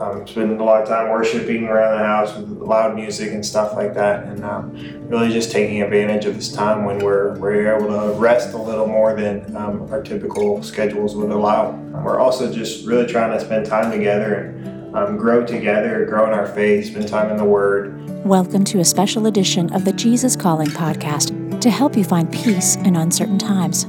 [0.00, 3.74] um, spending a lot of time worshiping around the house with loud music and stuff
[3.74, 4.74] like that, and um,
[5.08, 8.86] really just taking advantage of this time when we're we're able to rest a little
[8.86, 11.72] more than um, our typical schedules would allow.
[12.02, 16.32] We're also just really trying to spend time together and um, grow together, grow in
[16.32, 18.24] our faith, spend time in the Word.
[18.24, 22.76] Welcome to a special edition of the Jesus Calling podcast to help you find peace
[22.76, 23.86] in uncertain times.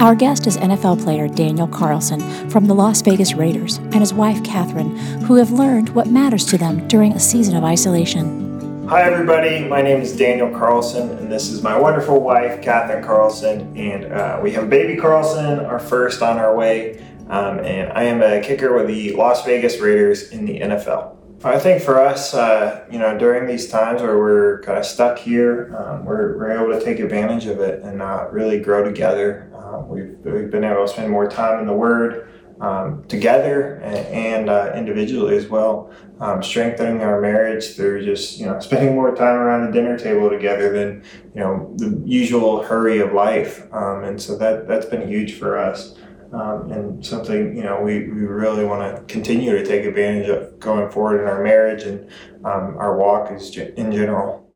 [0.00, 2.20] Our guest is NFL player Daniel Carlson
[2.50, 6.58] from the Las Vegas Raiders and his wife Katherine, who have learned what matters to
[6.58, 8.86] them during a season of isolation.
[8.88, 9.66] Hi, everybody.
[9.66, 13.74] My name is Daniel Carlson, and this is my wonderful wife, Katherine Carlson.
[13.74, 17.02] And uh, we have baby Carlson, our first on our way.
[17.30, 21.16] Um, and I am a kicker with the Las Vegas Raiders in the NFL.
[21.44, 25.18] I think for us, uh, you know, during these times where we're kind of stuck
[25.18, 29.52] here, um, we're, we're able to take advantage of it and uh, really grow together.
[29.54, 32.28] Uh, we've, we've been able to spend more time in the Word
[32.60, 35.90] um, together and, and uh, individually as well,
[36.20, 40.30] um, strengthening our marriage through just you know spending more time around the dinner table
[40.30, 41.02] together than
[41.34, 45.58] you know the usual hurry of life, um, and so that that's been huge for
[45.58, 45.96] us.
[46.32, 50.58] Um, and something you know we, we really want to continue to take advantage of
[50.58, 52.10] going forward in our marriage and
[52.44, 54.52] um, our walk is in general.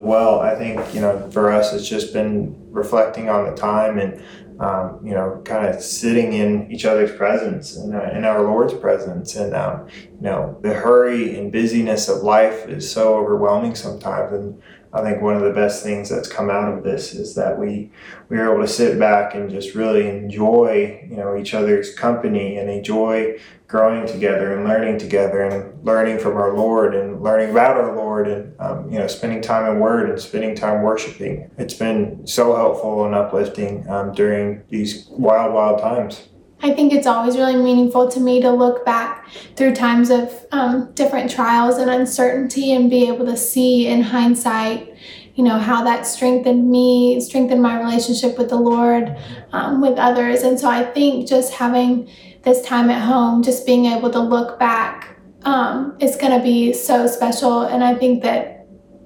[0.00, 4.22] Well, I think you know for us it's just been reflecting on the time and
[4.60, 8.74] um, you know kind of sitting in each other's presence and uh, in our Lord's
[8.74, 14.32] presence and um, you know the hurry and busyness of life is so overwhelming sometimes
[14.32, 14.62] and
[14.94, 17.90] I think one of the best things that's come out of this is that we
[18.28, 22.56] we are able to sit back and just really enjoy you know each other's company
[22.58, 27.76] and enjoy growing together and learning together and learning from our Lord and learning about
[27.76, 31.50] our Lord and um, you know spending time in Word and spending time worshiping.
[31.58, 36.28] It's been so helpful and uplifting um, during these wild wild times.
[36.64, 40.90] I think it's always really meaningful to me to look back through times of um,
[40.94, 44.96] different trials and uncertainty and be able to see in hindsight,
[45.34, 49.14] you know, how that strengthened me, strengthened my relationship with the Lord,
[49.52, 50.42] um, with others.
[50.42, 52.08] And so I think just having
[52.44, 56.72] this time at home, just being able to look back um, is going to be
[56.72, 57.64] so special.
[57.64, 58.53] And I think that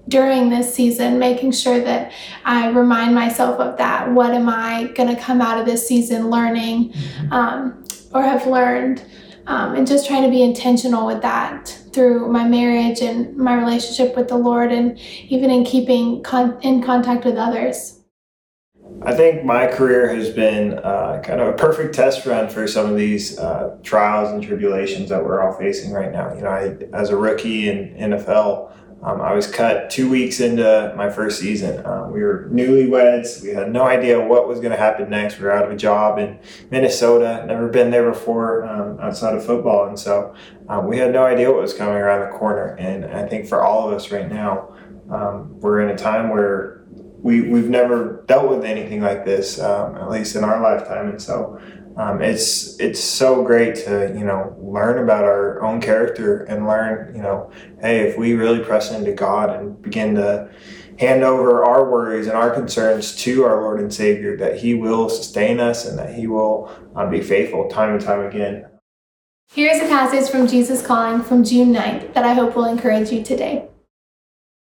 [0.08, 2.12] during this season, making sure that
[2.44, 4.10] I remind myself of that.
[4.10, 7.32] What am I going to come out of this season learning mm-hmm.
[7.32, 9.04] um, or have learned?
[9.46, 14.14] Um, and just trying to be intentional with that through my marriage and my relationship
[14.14, 14.98] with the Lord, and
[15.28, 17.98] even in keeping con- in contact with others.
[19.02, 22.90] I think my career has been uh, kind of a perfect test run for some
[22.90, 26.34] of these uh, trials and tribulations that we're all facing right now.
[26.34, 28.72] You know, I, as a rookie in NFL,
[29.02, 31.84] um, I was cut two weeks into my first season.
[31.86, 33.42] Um, we were newlyweds.
[33.42, 35.38] We had no idea what was going to happen next.
[35.38, 36.38] We were out of a job in
[36.70, 39.86] Minnesota, never been there before um, outside of football.
[39.86, 40.34] And so
[40.68, 42.74] um, we had no idea what was coming around the corner.
[42.74, 44.74] And I think for all of us right now,
[45.10, 46.84] um, we're in a time where
[47.22, 51.08] we, we've never dealt with anything like this, um, at least in our lifetime.
[51.08, 51.60] And so
[51.98, 57.14] um, it's it's so great to you know learn about our own character and learn
[57.14, 57.50] you know
[57.80, 60.48] hey if we really press into God and begin to
[60.98, 65.08] hand over our worries and our concerns to our Lord and Savior that He will
[65.08, 68.66] sustain us and that He will um, be faithful time and time again.
[69.50, 73.22] Here's a passage from Jesus Calling from June 9th that I hope will encourage you
[73.22, 73.67] today.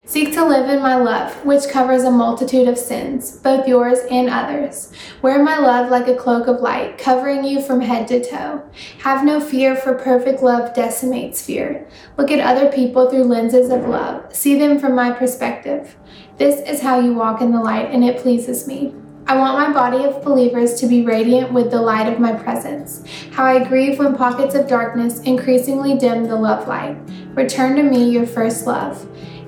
[0.07, 4.29] Seek to live in my love, which covers a multitude of sins, both yours and
[4.29, 4.93] others.
[5.21, 8.63] Wear my love like a cloak of light, covering you from head to toe.
[8.99, 11.89] Have no fear, for perfect love decimates fear.
[12.17, 14.33] Look at other people through lenses of love.
[14.33, 15.97] See them from my perspective.
[16.37, 18.95] This is how you walk in the light, and it pleases me.
[19.27, 23.03] I want my body of believers to be radiant with the light of my presence.
[23.31, 26.97] How I grieve when pockets of darkness increasingly dim the love light.
[27.33, 29.05] Return to me your first love.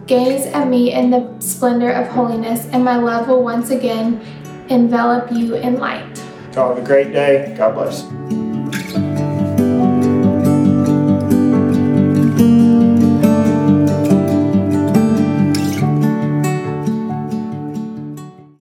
[0.10, 4.20] Gaze at me in the splendor of holiness, and my love will once again
[4.70, 6.18] envelop you in light.
[6.56, 7.54] Have a great day.
[7.56, 8.49] God bless.